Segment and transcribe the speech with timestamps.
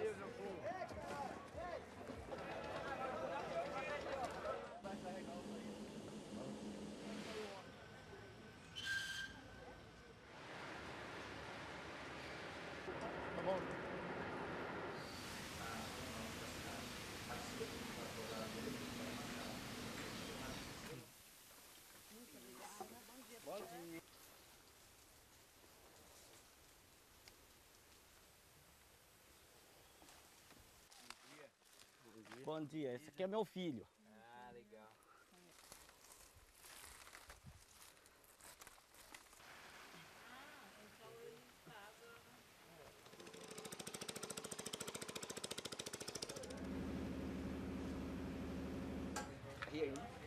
[0.00, 0.27] ellos
[32.44, 33.86] Bom dia, esse aqui é meu filho.
[34.16, 34.92] Ah, legal.
[49.72, 50.17] E aí?